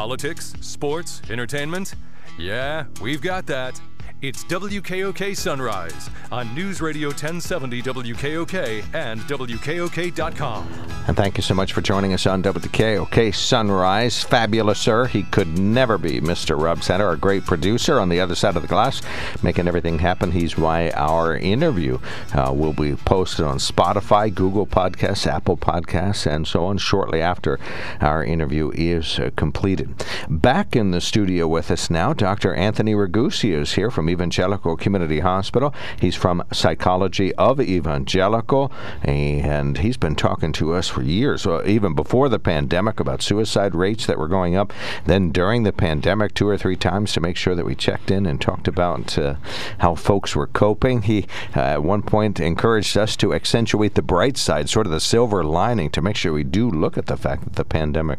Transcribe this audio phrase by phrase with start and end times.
[0.00, 1.94] Politics, sports, entertainment?
[2.38, 3.78] Yeah, we've got that.
[4.22, 10.68] It's WKOK Sunrise on News Radio 1070 WKOK and WKOK.com.
[11.08, 14.22] And thank you so much for joining us on WKOK Sunrise.
[14.22, 15.06] Fabulous, sir.
[15.06, 16.60] He could never be Mr.
[16.60, 19.00] Rob Center, our great producer on the other side of the glass,
[19.42, 20.32] making everything happen.
[20.32, 21.98] He's why our interview
[22.34, 27.58] uh, will be posted on Spotify, Google Podcasts, Apple Podcasts, and so on shortly after
[28.02, 30.04] our interview is uh, completed.
[30.28, 32.54] Back in the studio with us now, Dr.
[32.54, 35.74] Anthony Ragusea is here from Evangelical Community Hospital.
[36.00, 38.70] He's from Psychology of Evangelical,
[39.02, 44.06] and he's been talking to us for years, even before the pandemic, about suicide rates
[44.06, 44.72] that were going up.
[45.06, 48.26] Then during the pandemic, two or three times to make sure that we checked in
[48.26, 49.36] and talked about uh,
[49.78, 51.02] how folks were coping.
[51.02, 55.00] He, uh, at one point, encouraged us to accentuate the bright side, sort of the
[55.00, 58.18] silver lining, to make sure we do look at the fact that the pandemic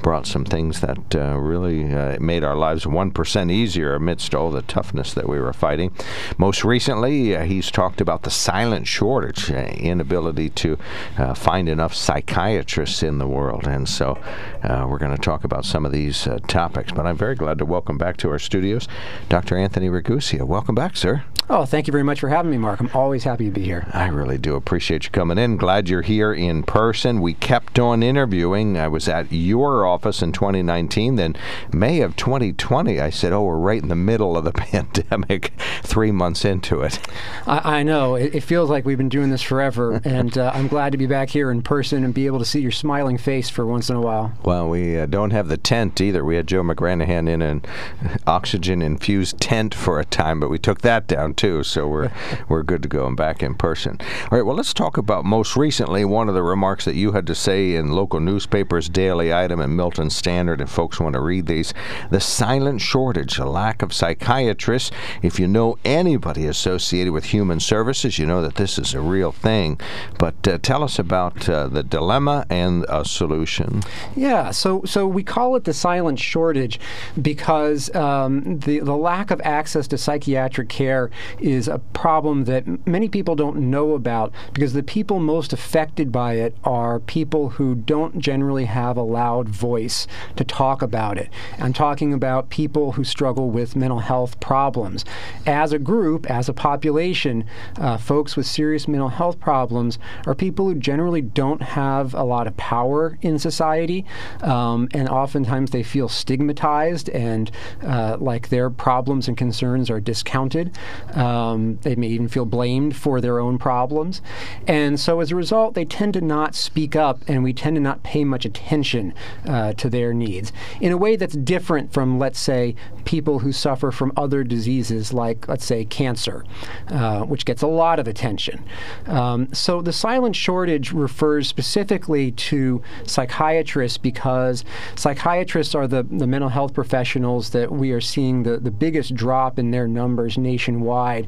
[0.00, 4.62] brought some things that uh, really uh, made our lives 1% easier amidst all the
[4.62, 5.92] toughness that we were fighting.
[6.38, 10.78] Most recently, uh, he's talked about the silent shortage, uh, inability to
[11.18, 13.66] uh, find enough psychiatrists in the world.
[13.66, 14.18] And so
[14.62, 16.92] uh, we're going to talk about some of these uh, topics.
[16.92, 18.88] But I'm very glad to welcome back to our studios
[19.28, 19.56] Dr.
[19.56, 20.44] Anthony Ragusea.
[20.44, 21.24] Welcome back, sir.
[21.50, 22.80] Oh, thank you very much for having me, Mark.
[22.80, 23.86] I'm always happy to be here.
[23.92, 25.56] I really do appreciate you coming in.
[25.56, 27.20] Glad you're here in person.
[27.20, 28.78] We kept on interviewing.
[28.78, 31.16] I was at your office in 2019.
[31.16, 31.36] Then,
[31.72, 35.21] May of 2020, I said, Oh, we're right in the middle of the pandemic,
[35.82, 36.98] three months into it.
[37.46, 38.14] I, I know.
[38.14, 39.92] It, it, feels like we've been doing this forever.
[40.04, 42.60] and uh, I'm glad to be back here in person and be able to see
[42.60, 44.32] your smiling face for once in a while.
[44.44, 46.24] Well, we uh, don't have the tent either.
[46.24, 47.62] We had Joe McGranahan in an
[48.26, 52.10] oxygen infused tent for a time, but we took that down too, so we're
[52.48, 53.98] we're good to go and back in person.
[54.00, 57.26] All right, well, let's talk about most recently one of the remarks that you had
[57.26, 61.46] to say in local newspapers, Daily Item and Milton Standard, if folks want to read
[61.46, 61.72] these.
[62.10, 64.90] The silent shortage, a lack of psychiatrists.
[65.20, 69.32] If you know anybody associated with human services, you know that this is a real
[69.32, 69.80] thing.
[70.18, 73.82] But uh, tell us about uh, the dilemma and a solution.
[74.16, 76.80] Yeah, so so we call it the silent shortage
[77.20, 83.08] because um, the the lack of access to psychiatric care is a problem that many
[83.08, 88.18] people don't know about because the people most affected by it are people who don't
[88.18, 90.06] generally have a loud voice
[90.36, 91.28] to talk about it.
[91.58, 95.01] I'm talking about people who struggle with mental health problems.
[95.46, 97.44] As a group, as a population,
[97.78, 102.46] uh, folks with serious mental health problems are people who generally don't have a lot
[102.46, 104.04] of power in society,
[104.42, 107.50] um, and oftentimes they feel stigmatized and
[107.82, 110.76] uh, like their problems and concerns are discounted.
[111.14, 114.22] Um, they may even feel blamed for their own problems.
[114.66, 117.80] And so as a result, they tend to not speak up and we tend to
[117.80, 119.14] not pay much attention
[119.46, 122.74] uh, to their needs in a way that's different from, let's say,
[123.04, 126.44] people who suffer from other diseases like, let's say, cancer,
[126.88, 128.62] uh, which gets a lot of attention.
[129.06, 134.64] Um, so the silent shortage refers specifically to psychiatrists because
[134.94, 139.58] psychiatrists are the, the mental health professionals that we are seeing the, the biggest drop
[139.58, 141.26] in their numbers nationwide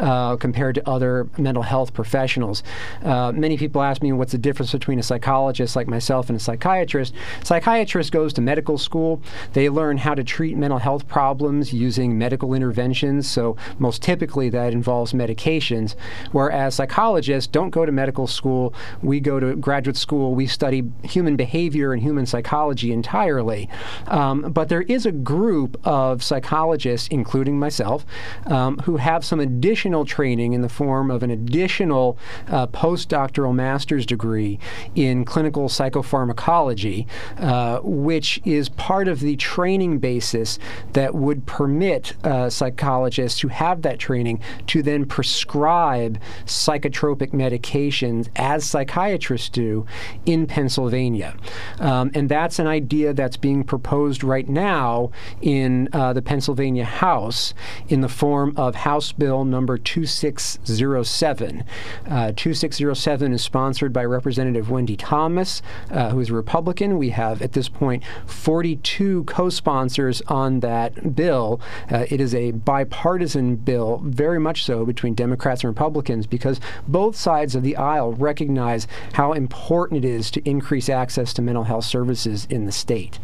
[0.00, 2.62] uh, compared to other mental health professionals.
[3.02, 6.40] Uh, many people ask me what's the difference between a psychologist like myself and a
[6.40, 7.14] psychiatrist.
[7.42, 9.20] Psychiatrist goes to medical school.
[9.52, 12.54] They learn how to treat mental health problems using medical
[12.94, 13.28] interventions.
[13.28, 15.94] So most typically that involves medications.
[16.32, 18.74] Whereas psychologists don't go to medical school.
[19.02, 20.34] We go to graduate school.
[20.34, 23.68] We study human behavior and human psychology entirely.
[24.06, 28.04] Um, but there is a group of psychologists, including myself,
[28.46, 32.16] um, who have some additional training in the form of an additional
[32.48, 34.58] uh, postdoctoral master's degree
[34.94, 37.06] in clinical psychopharmacology,
[37.38, 40.58] uh, which is part of the training basis
[40.92, 42.48] that would permit uh,
[42.84, 49.86] who have that training to then prescribe psychotropic medications as psychiatrists do
[50.26, 51.36] in Pennsylvania.
[51.78, 55.10] Um, and that's an idea that's being proposed right now
[55.40, 57.54] in uh, the Pennsylvania House
[57.88, 61.64] in the form of House Bill number 2607.
[62.08, 66.98] Uh, 2607 is sponsored by Representative Wendy Thomas, uh, who is a Republican.
[66.98, 71.60] We have, at this point, 42 co sponsors on that bill.
[71.90, 77.14] Uh, it is a bipartisan bill, very much so, between Democrats and Republicans because both
[77.14, 81.84] sides of the aisle recognize how important it is to increase access to mental health
[81.84, 83.20] services in the state.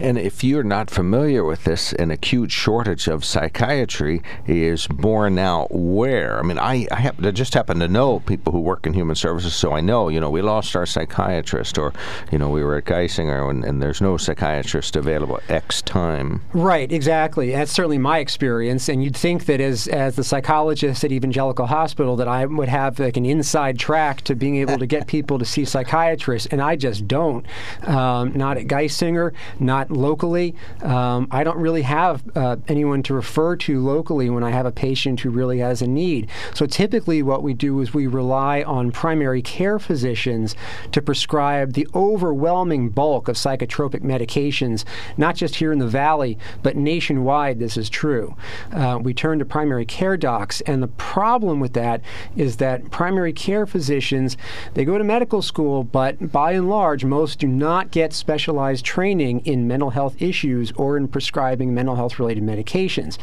[0.00, 5.72] And if you're not familiar with this, an acute shortage of psychiatry is borne out
[5.72, 6.38] where?
[6.38, 9.16] I mean, I, I, happen, I just happen to know people who work in human
[9.16, 11.92] services, so I know, you know, we lost our psychiatrist, or,
[12.30, 16.42] you know, we were at Geisinger and, and there's no psychiatrist available X time.
[16.52, 17.50] Right, exactly.
[17.50, 18.88] That's certainly my experience.
[18.88, 22.98] And you'd think that as, as the psychologist at Evangelical Hospital, that I would have
[22.98, 26.76] like an inside track to being able to get people to see psychiatrists, and I
[26.76, 27.44] just don't.
[27.82, 30.54] Um, not at Geisinger, not locally.
[30.82, 34.72] Um, I don't really have uh, anyone to refer to locally when I have a
[34.72, 36.28] patient who really has a need.
[36.54, 40.54] So typically, what we do is we rely on primary care physicians
[40.92, 44.84] to prescribe the overwhelming bulk of psychotropic medications,
[45.16, 47.58] not just here in the Valley, but nationwide.
[47.58, 48.36] This is true.
[48.72, 52.00] Uh, we turn to primary care docs, and the problem with that
[52.36, 54.36] is that primary care physicians
[54.74, 59.40] they go to medical school, but by and large, most do not get specialized training
[59.40, 63.16] in mental health issues or in prescribing mental health related medications.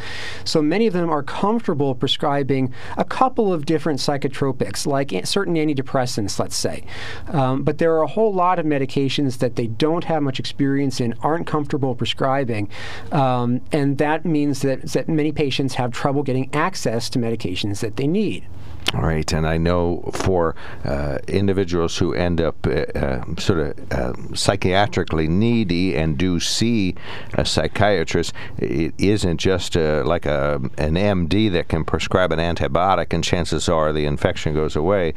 [0.46, 6.40] So many of them are comfortable prescribing a couple of different psychotropics, like certain antidepressants,
[6.40, 6.86] let's say.
[7.28, 11.02] Um, but there are a whole lot of medications that they don't have much experience
[11.02, 12.70] in, aren't comfortable prescribing,
[13.12, 17.98] um, and that means that, that many patients have trouble getting access to medications that
[17.98, 18.48] they need.
[18.94, 23.92] All right, and I know for uh, individuals who end up uh, uh, sort of
[23.92, 26.96] uh, psychiatrically needy and do see
[27.34, 33.12] a psychiatrist, it isn't just uh, like a an MD that can prescribe an antibiotic
[33.12, 35.14] and chances are the infection goes away.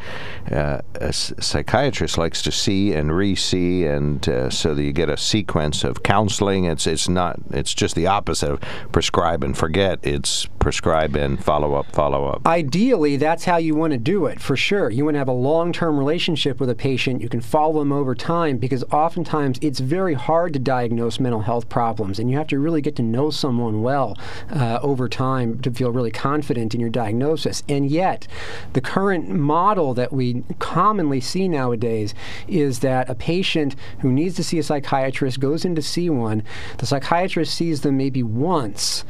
[0.50, 6.02] A psychiatrist likes to see and re-see, and so that you get a sequence of
[6.02, 6.64] counseling.
[6.64, 8.60] It's it's not it's just the opposite of
[8.92, 10.00] prescribe and forget.
[10.02, 12.46] It's prescribe and follow up, follow up.
[12.46, 14.90] Ideally, that's how you want to do it for sure.
[14.90, 17.20] You want to have a long term relationship with a patient.
[17.20, 21.68] You can follow them over time because oftentimes it's very hard to diagnose mental health
[21.68, 24.16] problems, and you have to really get to know someone well
[24.50, 27.62] uh, over time to feel really confident in your diagnosis.
[27.68, 28.26] And yet,
[28.72, 32.14] the current model that we commonly see nowadays
[32.46, 36.42] is that a patient who needs to see a psychiatrist goes in to see one.
[36.78, 39.04] The psychiatrist sees them maybe once,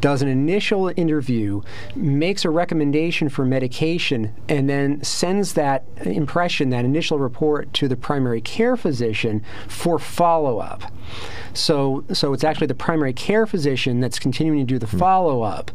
[0.00, 1.62] does an initial interview,
[1.94, 3.93] makes a recommendation for medication,
[4.48, 10.58] and then sends that impression, that initial report, to the primary care physician for follow
[10.58, 10.92] up.
[11.52, 14.98] So, so it's actually the primary care physician that's continuing to do the hmm.
[14.98, 15.70] follow up.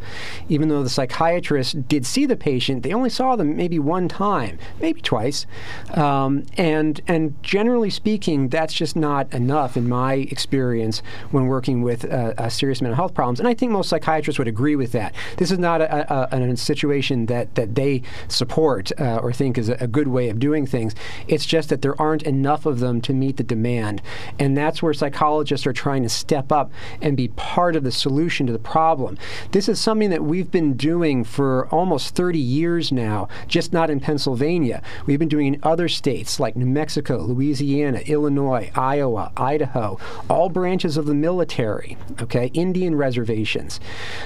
[0.50, 4.60] Even though the psychiatrist did see the patient, they only saw them maybe one time,
[4.80, 5.46] maybe twice.
[5.94, 11.02] Um, and, and generally speaking, that's just not enough in my experience
[11.32, 13.40] when working with uh, uh, serious mental health problems.
[13.40, 15.16] And I think most psychiatrists would agree with that.
[15.38, 19.70] This is not a, a, a situation that, that they support uh, or think is
[19.70, 20.96] a, a good way of doing things.
[21.28, 24.02] It's just that there aren't enough of them to meet the demand.
[24.38, 26.72] And that's where psychologists are trying to step up
[27.02, 29.18] and be part of the solution to the problem.
[29.52, 34.00] This is something that we've been doing for almost 30 years now, just not in
[34.00, 34.82] Pennsylvania.
[35.06, 40.98] We've been doing in other states like New Mexico, Louisiana, Illinois, Iowa, Idaho, all branches
[40.98, 43.80] of the military, okay, Indian reservations.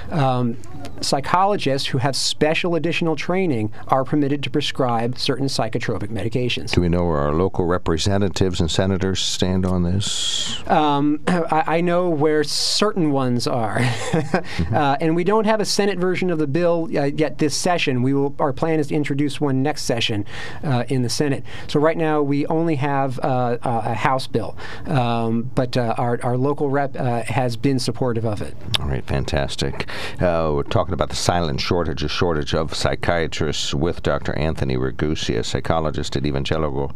[0.10, 0.58] Um,
[1.02, 6.72] psychologists who have special additional training are permitted to prescribe certain psychotropic medications.
[6.72, 10.62] Do we know where our local representatives and senators stand on this?
[10.68, 14.76] Um, I, I, know where certain ones are, mm-hmm.
[14.76, 18.02] uh, and we don't have a Senate version of the bill uh, yet this session.
[18.02, 18.36] We will.
[18.40, 20.26] Our plan is to introduce one next session
[20.64, 21.44] uh, in the Senate.
[21.68, 26.38] So right now we only have uh, a House bill, um, but uh, our our
[26.38, 28.56] local rep uh, has been supportive of it.
[28.80, 29.88] All right, fantastic.
[30.20, 34.38] we're talking about the silent shortage, a shortage of psychiatrists with Dr.
[34.38, 36.92] Anthony Ragusea, a psychologist at Evangelical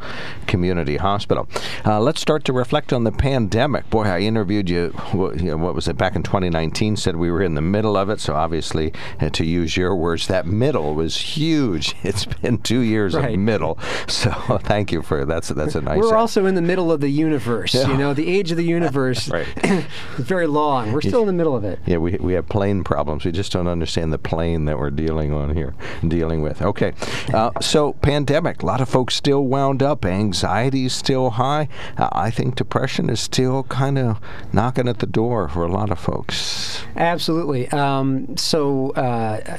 [0.48, 1.48] Community Hospital.
[1.86, 3.90] let's start to reflect on the pandemic.
[3.90, 7.32] Boy, I interviewed you, what, you know, what was it, back in 2019, said we
[7.32, 8.20] were in the middle of it.
[8.20, 11.96] So obviously, uh, to use your words, that middle was huge.
[12.08, 13.34] It's been two years right.
[13.34, 13.78] of middle.
[14.08, 14.32] So
[14.64, 15.98] thank you for that's that's a nice.
[15.98, 17.74] We're also in the middle of the universe.
[17.74, 17.90] Yeah.
[17.90, 19.46] You know, the age of the universe is
[20.18, 20.94] very long.
[20.94, 21.80] We're still in the middle of it.
[21.86, 23.26] Yeah, we, we have plane problems.
[23.26, 25.76] We just don't understand the plane that we're dealing on here,
[26.08, 26.47] dealing with.
[26.62, 26.94] Okay,
[27.34, 28.63] uh, so pandemic.
[28.63, 30.06] A lot of folks still wound up.
[30.06, 31.68] Anxiety is still high.
[31.98, 34.20] Uh, I think depression is still kind of
[34.51, 36.84] knocking at the door for a lot of folks.
[36.96, 37.68] Absolutely.
[37.70, 39.58] Um, so, uh,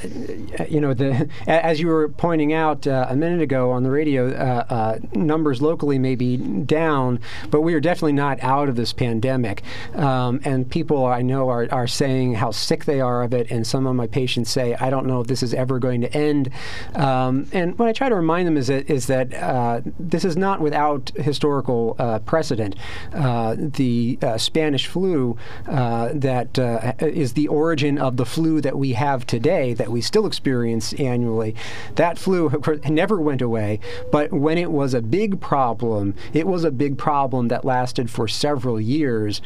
[0.69, 4.29] you know, the as you were pointing out uh, a minute ago on the radio,
[4.29, 7.19] uh, uh, numbers locally may be down,
[7.49, 9.63] but we are definitely not out of this pandemic.
[9.95, 13.65] Um, and people I know are, are saying how sick they are of it, and
[13.65, 16.49] some of my patients say, I don't know if this is ever going to end.
[16.95, 20.35] Um, and what I try to remind them is that, is that uh, this is
[20.35, 22.75] not without historical uh, precedent.
[23.13, 26.57] the Spanish flu that
[26.99, 30.93] is is the origin of the flu that we have today, that we still experience
[30.93, 31.55] annually.
[31.95, 32.49] That flu
[32.87, 33.79] never went away,
[34.11, 38.27] but when it was a big problem, it was a big problem that lasted for
[38.27, 39.41] several years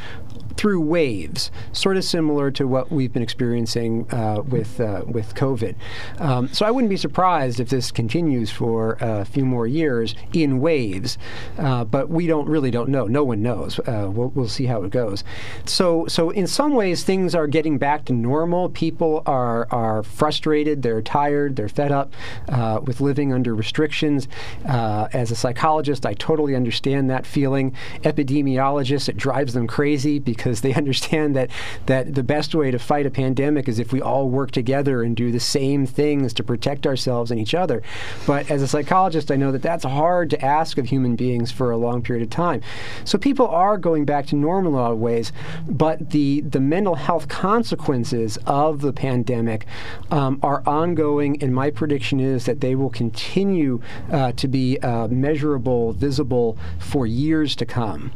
[0.57, 5.75] through waves, sort of similar to what we've been experiencing uh, with uh, with COVID.
[6.19, 10.59] Um, so I wouldn't be surprised if this continues for a few more years in
[10.59, 11.17] waves,
[11.57, 13.05] uh, but we don't really don't know.
[13.05, 13.79] No one knows.
[13.79, 15.23] Uh, we'll, we'll see how it goes.
[15.65, 18.69] So so in some ways things are getting back to normal.
[18.69, 20.81] People are are frustrated.
[20.81, 21.55] They're tired.
[21.55, 22.13] They're fed up
[22.49, 24.27] uh, with living under restrictions.
[24.67, 27.75] Uh, as a psychologist, I totally understand that feeling.
[28.03, 31.49] Epidemiologists, it drives them crazy because they understand that
[31.85, 35.15] that the best way to fight a pandemic is if we all work together and
[35.15, 37.81] do the same things to protect ourselves and each other.
[38.25, 41.71] But as a psychologist, I know that that's hard to ask of human beings for
[41.71, 42.61] a long period of time.
[43.05, 45.31] So people are going back to normal in a lot of ways,
[45.67, 49.65] but the the mental health consequences of the pandemic
[50.11, 55.07] um, are ongoing, and my prediction is that they will continue uh, to be uh,
[55.07, 58.11] measurable, visible for years to come.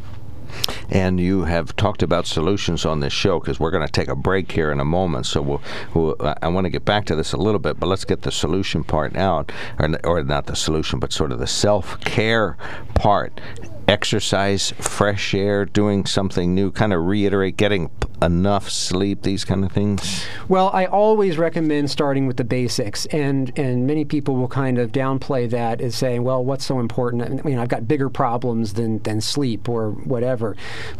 [0.89, 4.15] And you have talked about solutions on this show because we're going to take a
[4.15, 5.25] break here in a moment.
[5.25, 5.61] So we'll,
[5.93, 8.31] we'll I want to get back to this a little bit, but let's get the
[8.31, 12.57] solution part out, or, or not the solution, but sort of the self care
[12.95, 13.39] part
[13.87, 17.89] exercise, fresh air, doing something new, kind of reiterate getting
[18.21, 20.25] enough sleep, these kind of things?
[20.47, 24.91] Well, I always recommend starting with the basics, and and many people will kind of
[24.91, 27.39] downplay that as saying, well, what's so important?
[27.39, 30.55] I mean, I've got bigger problems than than sleep or whatever.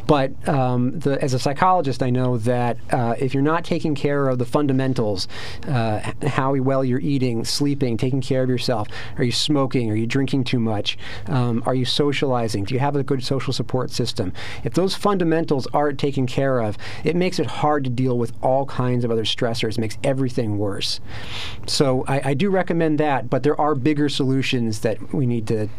[0.06, 4.28] But um, the, as a psychologist, I know that uh, if you're not taking care
[4.28, 5.28] of the fundamentals,
[5.68, 9.92] uh, how well you're eating, sleeping, taking care of yourself, are you smoking?
[9.92, 10.98] Are you drinking too much?
[11.28, 12.64] Um, are you socializing?
[12.64, 14.34] Do you have a good social support system?
[14.64, 18.66] If those fundamentals aren't taken care of, it makes it hard to deal with all
[18.66, 21.00] kinds of other stressors, makes everything worse.
[21.66, 25.70] So I, I do recommend that, but there are bigger solutions that we need to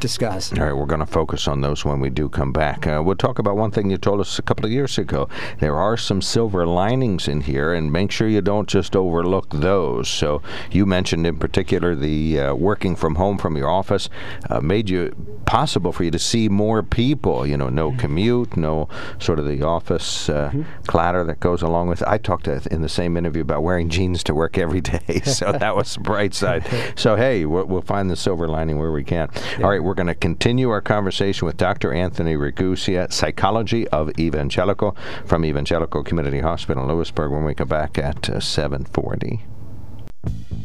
[0.00, 0.52] discuss.
[0.52, 2.86] All right, we're going to focus on those when we do come back.
[2.86, 5.28] Uh, we'll talk about one thing you told us a couple of years ago.
[5.58, 10.08] There are some silver linings in here, and make sure you don't just overlook those.
[10.08, 14.08] So, you mentioned in particular the uh, working from home from your office
[14.50, 15.14] uh, made you
[15.46, 17.46] possible for you to see more people.
[17.46, 18.88] You know, no commute, no
[19.18, 20.62] sort of the office uh, mm-hmm.
[20.86, 22.02] clatter that goes along with.
[22.02, 22.08] It.
[22.08, 25.52] I talked to, in the same interview about wearing jeans to work every day, so
[25.52, 26.66] that was the bright side.
[26.96, 29.28] So, hey, we'll, we'll find the silver lining where we can.
[29.58, 29.64] Yeah.
[29.64, 31.94] All right we're going to continue our conversation with Dr.
[31.94, 37.96] Anthony Ragusea, Psychology of Evangelical from Evangelical Community Hospital in Lewisburg when we come back
[37.96, 39.40] at uh, 740.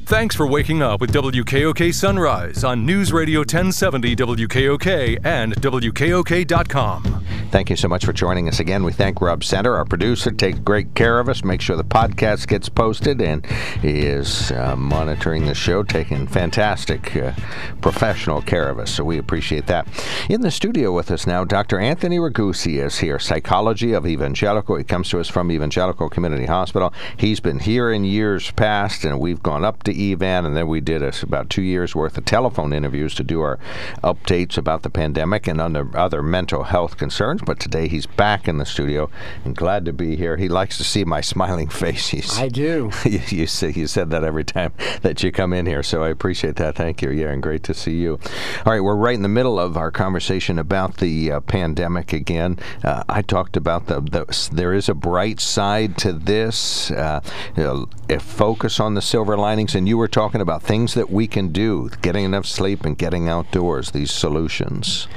[0.05, 7.23] Thanks for waking up with WKOK Sunrise on News Radio 1070 WKOK and WKOK.com.
[7.53, 8.83] Thank you so much for joining us again.
[8.83, 12.47] We thank Rob Center, our producer, takes great care of us, make sure the podcast
[12.47, 13.45] gets posted, and
[13.79, 17.33] he is uh, monitoring the show, taking fantastic uh,
[17.79, 18.89] professional care of us.
[18.89, 19.87] So we appreciate that.
[20.29, 21.79] In the studio with us now, Dr.
[21.79, 24.75] Anthony Ragusea is here, Psychology of Evangelical.
[24.75, 26.91] He comes to us from Evangelical Community Hospital.
[27.17, 30.81] He's been here in years past, and we've gone up to EVAN, and then we
[30.81, 33.59] did a, about two years worth of telephone interviews to do our
[34.03, 38.57] updates about the pandemic and other, other mental health concerns but today he's back in
[38.57, 39.09] the studio
[39.45, 40.37] and glad to be here.
[40.37, 42.09] He likes to see my smiling face.
[42.09, 42.91] He's, I do.
[43.05, 46.55] you, you, you said that every time that you come in here, so I appreciate
[46.57, 46.75] that.
[46.75, 47.11] Thank you.
[47.11, 48.19] Yeah, and great to see you.
[48.65, 52.59] All right, we're right in the middle of our conversation about the uh, pandemic again.
[52.83, 56.91] Uh, I talked about the, the, there is a bright side to this.
[56.91, 57.21] Uh,
[57.55, 61.27] you know, focus on the silver linings, and you were talking about things that we
[61.27, 63.91] can do, getting enough sleep and getting outdoors.
[63.91, 65.07] These solutions.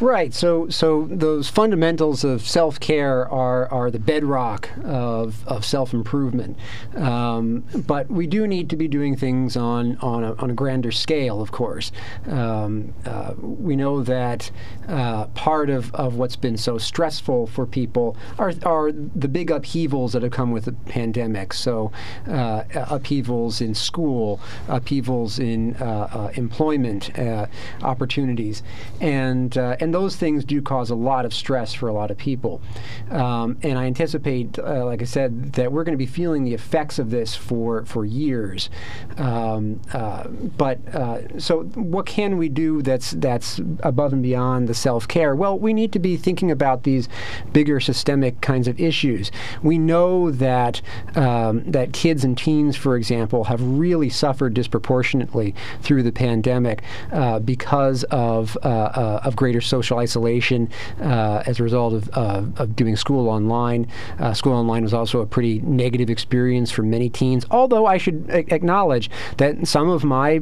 [0.00, 0.34] Right.
[0.34, 6.58] So, so those fundamentals of self care are, are the bedrock of, of self improvement.
[6.94, 10.92] Um, but we do need to be doing things on on a, on a grander
[10.92, 11.92] scale, of course.
[12.26, 14.50] Um, uh, we know that
[14.86, 20.12] uh, part of, of what's been so stressful for people are are the big upheavals
[20.12, 21.54] that have come with the pandemic.
[21.54, 21.90] So,
[22.28, 27.46] uh, upheavals in school, upheavals in uh, uh, employment uh,
[27.82, 28.62] opportunities,
[29.00, 32.18] and and and those things do cause a lot of stress for a lot of
[32.18, 32.60] people.
[33.08, 36.54] Um, and I anticipate, uh, like I said, that we're going to be feeling the
[36.54, 38.68] effects of this for for years.
[39.16, 44.74] Um, uh, but uh, so, what can we do that's that's above and beyond the
[44.74, 45.36] self care?
[45.36, 47.08] Well, we need to be thinking about these
[47.52, 49.30] bigger systemic kinds of issues.
[49.62, 50.82] We know that
[51.14, 57.38] um, that kids and teens, for example, have really suffered disproportionately through the pandemic uh,
[57.38, 60.68] because of uh, of greater social isolation
[61.00, 63.86] uh, as a result of, of doing school online.
[64.34, 67.44] school online was also a pretty negative experience for many teens.
[67.50, 70.40] Although I should a- acknowledge that some of my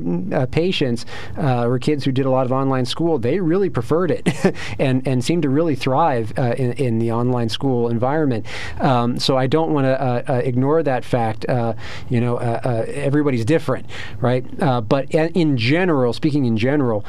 [0.51, 3.19] patients were kids who did a lot of online school.
[3.19, 4.29] They really preferred it
[4.79, 8.47] and and seemed to really thrive in, in the online school environment.
[8.81, 11.49] Um, so I don't want to uh, uh, ignore that fact.
[11.49, 11.75] Uh,
[12.09, 13.87] you know, everybody's different,
[14.21, 14.45] right?
[14.89, 17.05] but in general, speaking in general,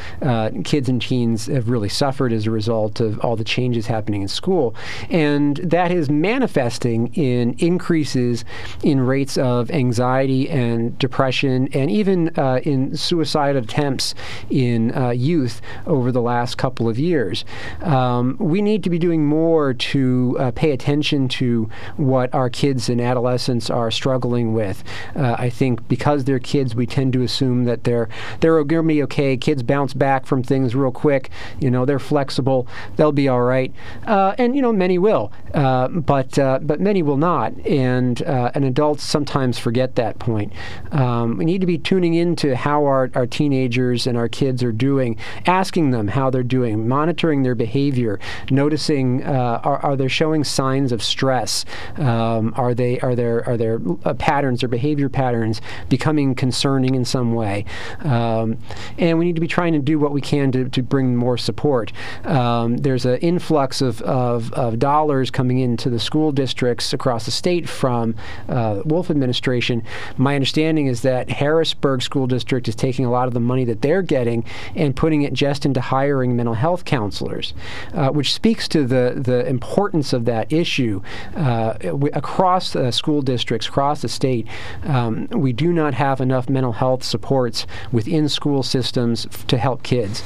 [0.64, 4.28] kids and teens have really suffered as a result of all the changes happening in
[4.28, 4.76] school,
[5.10, 8.46] and that is manifesting in increases
[8.84, 14.16] in rates of anxiety and depression, and even uh, in suicide attempts
[14.50, 17.46] in uh, youth over the last couple of years.
[17.82, 22.90] Um, we need to be doing more to uh, pay attention to what our kids
[22.90, 24.84] and adolescents are struggling with.
[25.16, 28.88] Uh, I think because they're kids, we tend to assume that they're they're going to
[28.88, 29.38] be okay.
[29.38, 31.30] Kids bounce back from things real quick.
[31.60, 32.68] You know, they're flexible.
[32.96, 33.74] They'll be all right.
[34.06, 37.54] Uh, and you know, many will, uh, but uh, but many will not.
[37.66, 40.54] And uh, and adults sometimes forget that point.
[40.92, 44.72] Um, we need to be tuning into how our, our teenagers and our kids are
[44.72, 48.20] doing, asking them how they're doing, monitoring their behavior,
[48.50, 51.66] noticing uh, are, are they showing signs of stress?
[51.98, 57.06] Um, are they are there are there uh, patterns or behavior patterns becoming concerning in
[57.06, 57.66] some way?
[58.02, 58.58] Um,
[58.98, 61.38] and we need to be trying to do what we can to, to bring more
[61.38, 61.92] support.
[62.24, 67.32] Um, there's an influx of, of, of, dollars coming into the school districts across the
[67.32, 68.16] state from
[68.50, 69.84] uh, Wolf administration.
[70.18, 73.82] My understanding is that Harrisburg School District is taking a lot of the money that
[73.82, 77.54] they're getting and putting it just into hiring mental health counselors,
[77.94, 81.02] uh, which speaks to the the importance of that issue.
[81.36, 81.74] Uh,
[82.14, 84.48] across school districts, across the state,
[84.84, 90.24] um, we do not have enough mental health supports within school systems to help kids.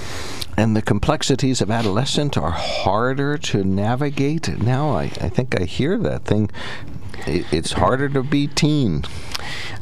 [0.60, 4.90] And the complexities of adolescent are harder to navigate now.
[4.90, 6.52] I, I think I hear that thing.
[7.26, 9.06] it's harder to be teen.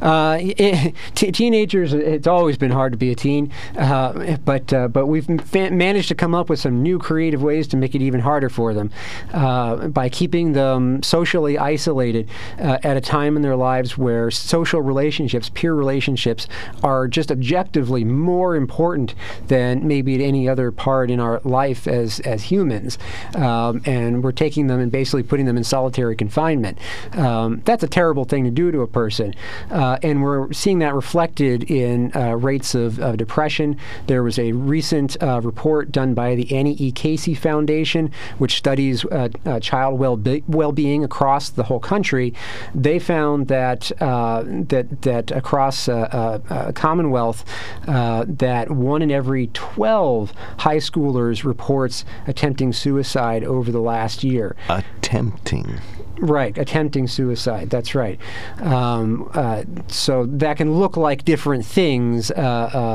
[0.00, 4.88] Uh, it, t- teenagers, it's always been hard to be a teen, uh, but uh,
[4.88, 8.02] but we've fa- managed to come up with some new creative ways to make it
[8.02, 8.90] even harder for them
[9.32, 14.80] uh, by keeping them socially isolated uh, at a time in their lives where social
[14.80, 16.46] relationships, peer relationships,
[16.82, 19.14] are just objectively more important
[19.48, 22.98] than maybe at any other part in our life as as humans,
[23.34, 26.78] um, and we're taking them and basically putting them in solitary confinement.
[27.12, 29.34] Um, that's a terrible thing to do to a person.
[29.70, 33.76] Uh, and we're seeing that reflected in uh, rates of, of, depression.
[34.06, 36.92] There was a recent uh, report done by the Annie E.
[36.92, 42.32] Casey Foundation, which studies uh, uh, child well-be- well-being across the whole country.
[42.74, 45.86] They found that that that across
[46.74, 47.44] Commonwealth,
[47.86, 54.56] that one in every 12 high schoolers reports attempting suicide over the last year.
[54.68, 55.80] Attempting.
[56.20, 57.70] Right, attempting suicide.
[57.70, 58.18] That's right.
[58.60, 62.32] Um, uh, so that can look like different things.
[62.32, 62.34] Uh,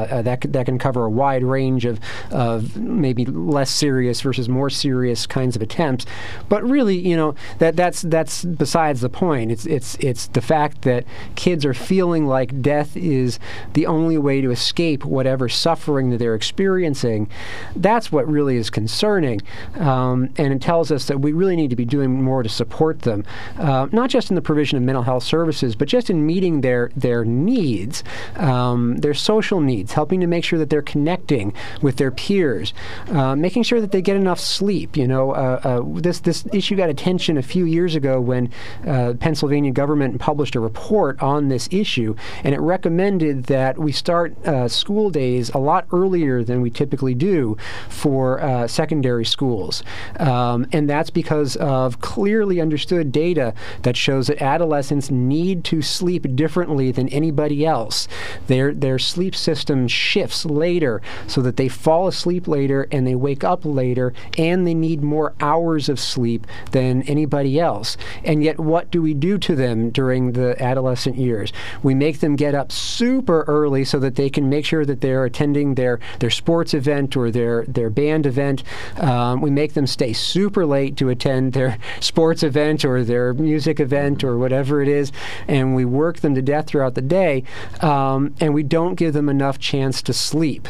[0.09, 4.69] uh, that that can cover a wide range of of maybe less serious versus more
[4.69, 6.05] serious kinds of attempts.
[6.49, 9.51] But really, you know, that that's that's besides the point.
[9.51, 11.05] It's it's it's the fact that
[11.35, 13.39] kids are feeling like death is
[13.71, 17.29] the only way to escape whatever suffering that they're experiencing.
[17.73, 19.41] That's what really is concerning,
[19.75, 23.03] um, and it tells us that we really need to be doing more to support
[23.03, 23.12] them
[23.57, 26.91] uh, not just in the provision of mental health services, but just in meeting their
[26.95, 28.03] their needs,
[28.35, 32.73] um, their social needs, helping to make sure that they're connecting with their peers,
[33.09, 34.95] uh, making sure that they get enough sleep.
[34.97, 38.51] You know, uh, uh this this issue got attention a few years ago when
[38.87, 44.35] uh, Pennsylvania government published a report on this issue, and it recommended that we start
[44.45, 47.57] uh, school days a lot earlier than we typically do
[47.89, 48.23] for
[48.67, 49.83] secondary schools,
[50.19, 55.81] um, and that's because of clearly understood good data that shows that adolescents need to
[55.81, 58.07] sleep differently than anybody else.
[58.47, 63.43] Their their sleep system shifts later so that they fall asleep later and they wake
[63.43, 67.97] up later and they need more hours of sleep than anybody else.
[68.23, 71.51] And yet what do we do to them during the adolescent years?
[71.81, 75.25] We make them get up super early so that they can make sure that they're
[75.25, 78.63] attending their their sports event or their their band event.
[78.97, 83.79] Um, we make them stay super late to attend their sports event or their music
[83.79, 85.13] event or whatever it is,
[85.47, 87.43] and we work them to death throughout the day,
[87.79, 90.67] um, and we don't give them enough chance to sleep.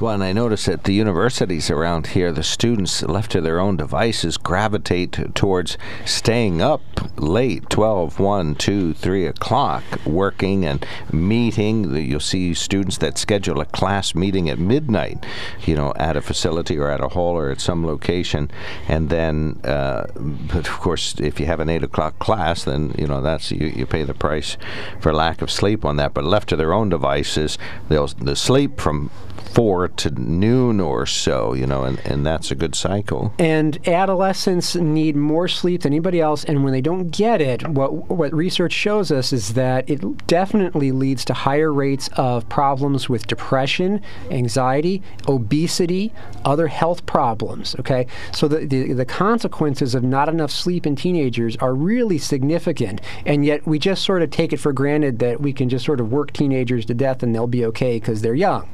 [0.00, 3.76] Well, and I notice at the universities around here, the students left to their own
[3.76, 6.80] devices gravitate towards staying up
[7.16, 11.94] late 12, 1, 2, 3 o'clock, working and meeting.
[11.94, 15.24] You'll see students that schedule a class meeting at midnight,
[15.64, 18.50] you know, at a facility or at a hall or at some location.
[18.88, 23.06] And then, uh, but of course, if you have an 8 o'clock class, then, you
[23.06, 24.56] know, that's you, you pay the price
[25.00, 26.14] for lack of sleep on that.
[26.14, 29.10] But left to their own devices, they'll, they'll sleep from
[29.52, 33.34] four to noon or so, you know, and, and that's a good cycle.
[33.38, 38.10] And adolescents need more sleep than anybody else, and when they don't get it, what
[38.10, 43.26] what research shows us is that it definitely leads to higher rates of problems with
[43.26, 46.12] depression, anxiety, obesity,
[46.44, 47.76] other health problems.
[47.80, 53.00] Okay, so the the, the consequences of not enough sleep in teenagers are really significant,
[53.26, 56.00] and yet we just sort of take it for granted that we can just sort
[56.00, 58.68] of work teenagers to death and they'll be okay because they're young.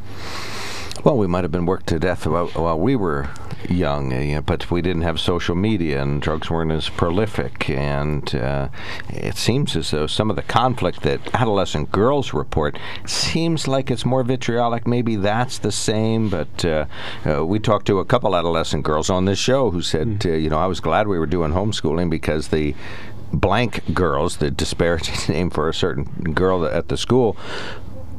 [1.04, 3.30] Well, we might have been worked to death while, while we were
[3.68, 7.70] young, you know, but we didn't have social media and drugs weren't as prolific.
[7.70, 8.68] And uh,
[9.08, 14.04] it seems as though some of the conflict that adolescent girls report seems like it's
[14.04, 14.88] more vitriolic.
[14.88, 16.86] Maybe that's the same, but uh,
[17.24, 20.42] uh we talked to a couple adolescent girls on this show who said, mm.
[20.42, 22.74] you know, I was glad we were doing homeschooling because the
[23.32, 27.36] blank girls, the disparaging name for a certain girl at the school,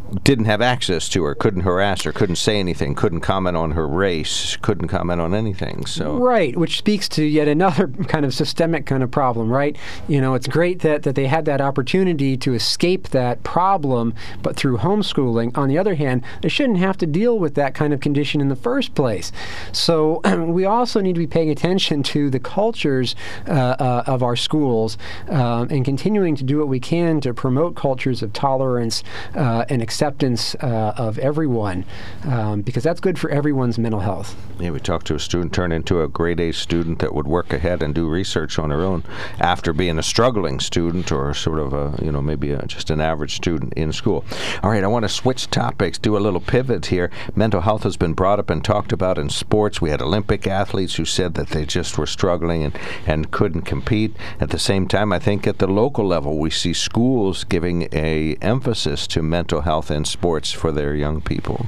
[0.10, 3.88] didn't have access to her, couldn't harass her, couldn't say anything, couldn't comment on her
[3.88, 5.86] race, couldn't comment on anything.
[5.86, 9.78] So right, which speaks to yet another kind of systemic kind of problem, right?
[10.08, 14.56] You know, it's great that that they had that opportunity to escape that problem, but
[14.56, 15.56] through homeschooling.
[15.58, 18.50] On the other hand, they shouldn't have to deal with that kind of condition in
[18.50, 19.32] the first place.
[19.72, 23.16] So we also need to be paying attention to the cultures
[23.48, 24.98] uh, uh, of our schools
[25.30, 29.04] um, and continuing to do what we can to promote cultures of tolerance
[29.36, 31.84] uh, and acceptance acceptance uh, of everyone
[32.24, 34.34] um, because that's good for everyone's mental health.
[34.58, 37.52] Yeah, we talked to a student turn into a grade A student that would work
[37.52, 39.04] ahead and do research on her own
[39.40, 43.02] after being a struggling student or sort of a, you know, maybe a, just an
[43.02, 44.24] average student in school.
[44.64, 47.12] All right, I want to switch topics, do a little pivot here.
[47.36, 49.82] Mental health has been brought up and talked about in sports.
[49.82, 54.16] We had Olympic athletes who said that they just were struggling and, and couldn't compete.
[54.40, 58.36] At the same time, I think at the local level, we see schools giving a
[58.42, 61.66] emphasis to mental health and sports for their young people.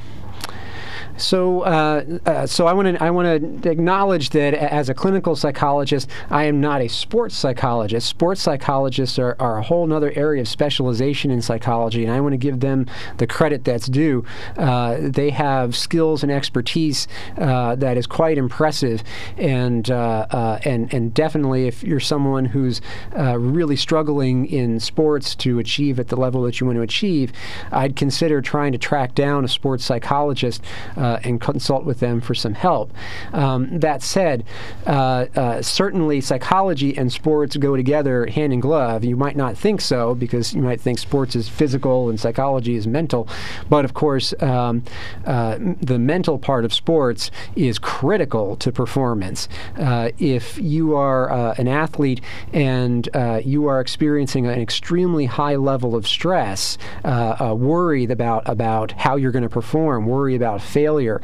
[1.21, 5.35] So, uh, uh, so I want to I want to acknowledge that as a clinical
[5.35, 8.07] psychologist, I am not a sports psychologist.
[8.07, 12.33] Sports psychologists are, are a whole other area of specialization in psychology, and I want
[12.33, 12.85] to give them
[13.17, 14.23] the credit that's due.
[14.57, 17.07] Uh, they have skills and expertise
[17.37, 19.03] uh, that is quite impressive,
[19.37, 22.81] and uh, uh, and and definitely, if you're someone who's
[23.15, 27.31] really struggling in sports to achieve at the level that you want to achieve,
[27.71, 30.63] I'd consider trying to track down a sports psychologist
[30.97, 32.91] uh, and consult with them for some help.
[33.33, 34.45] Um, that said,
[34.85, 39.03] uh, uh, certainly psychology and sports go together hand in glove.
[39.03, 42.87] You might not think so because you might think sports is physical and psychology is
[42.87, 43.27] mental,
[43.69, 44.83] but of course, um,
[45.25, 49.47] uh, the mental part of sports is critical to performance.
[49.77, 52.21] Uh, if you are uh, an athlete
[52.53, 53.09] and
[53.43, 59.43] you are experiencing an extremely high level of stress, worried about about how you're going
[59.43, 61.21] to perform, worry about failure failure,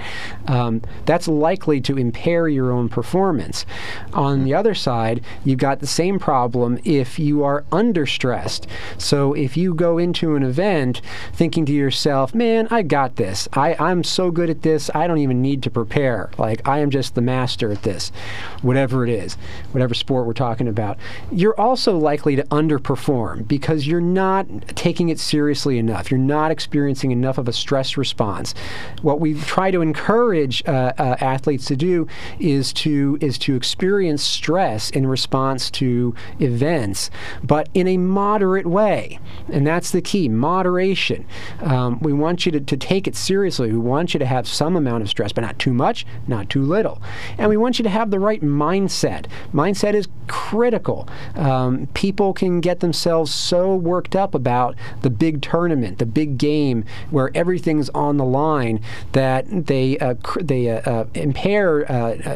[0.48, 3.66] um, that's likely to impair your own performance.
[4.13, 8.68] On the other side, you've got the same problem if you are under stressed.
[8.98, 11.02] So if you go into an event
[11.34, 13.48] thinking to yourself, man, I got this.
[13.54, 16.32] I, I'm so good at this, I don't even need to prepare.
[16.38, 18.12] Like, I am just the master at this,
[18.62, 19.36] whatever it is,
[19.72, 20.98] whatever sport we're talking about.
[21.32, 26.10] You're also likely to underperform because you're not taking it seriously enough.
[26.10, 28.56] You're not experiencing enough of a stress response.
[29.02, 32.08] What we've try to encourage uh, uh, athletes to do
[32.40, 37.10] is to is to experience stress in response to events,
[37.44, 39.20] but in a moderate way,
[39.52, 41.26] and that's the key: moderation.
[41.62, 43.72] Um, we want you to, to take it seriously.
[43.72, 46.64] We want you to have some amount of stress, but not too much, not too
[46.64, 47.02] little,
[47.38, 49.26] and we want you to have the right mindset.
[49.54, 51.10] Mindset is critical.
[51.36, 56.86] Um, people can get themselves so worked up about the big tournament, the big game,
[57.10, 58.80] where everything's on the line
[59.12, 61.86] that they uh, cr- they uh, uh, impair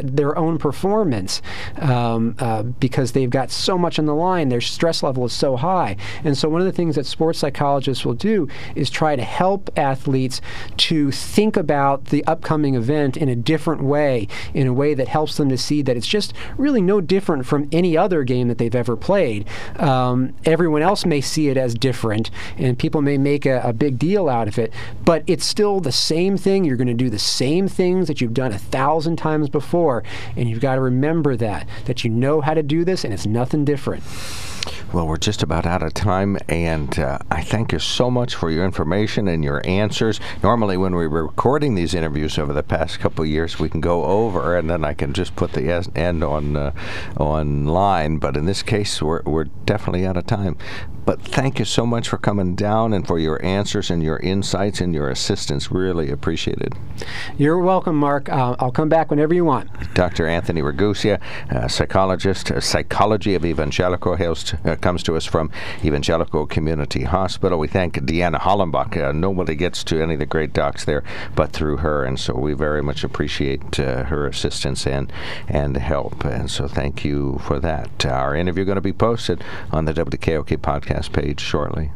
[0.03, 1.41] their own performance
[1.77, 2.35] um,
[2.79, 4.49] because they've got so much on the line.
[4.49, 8.05] Their stress level is so high, and so one of the things that sports psychologists
[8.05, 10.41] will do is try to help athletes
[10.77, 15.37] to think about the upcoming event in a different way, in a way that helps
[15.37, 18.75] them to see that it's just really no different from any other game that they've
[18.75, 19.47] ever played.
[19.77, 23.97] Um, everyone else may see it as different, and people may make a, a big
[23.99, 26.63] deal out of it, but it's still the same thing.
[26.63, 30.03] You're going to do the same things that you've done a thousand times before,
[30.35, 33.25] and you've got to remember that that you know how to do this, and it's
[33.25, 34.03] nothing different.
[34.93, 38.51] Well, we're just about out of time, and uh, I thank you so much for
[38.51, 40.19] your information and your answers.
[40.43, 44.03] Normally, when we were recording these interviews over the past couple years, we can go
[44.03, 46.73] over, and then I can just put the end on uh,
[47.17, 48.17] online.
[48.17, 50.57] But in this case, we're, we're definitely out of time.
[51.05, 54.81] But thank you so much for coming down and for your answers and your insights
[54.81, 55.71] and your assistance.
[55.71, 56.75] Really appreciated.
[57.37, 58.29] You're welcome, Mark.
[58.29, 59.69] Uh, I'll come back whenever you want.
[59.93, 60.27] Dr.
[60.27, 61.19] Anthony Ragusea,
[61.69, 65.51] psychologist, psychology of evangelical, hails uh, comes to us from
[65.83, 67.57] Evangelical Community Hospital.
[67.57, 68.95] We thank Deanna Hollenbach.
[69.01, 71.03] Uh, nobody gets to any of the great docs there
[71.35, 75.11] but through her, and so we very much appreciate uh, her assistance and
[75.47, 76.23] and help.
[76.25, 78.05] And so thank you for that.
[78.05, 80.61] Our interview going to be posted on the WKOK
[80.91, 81.91] podcast page shortly.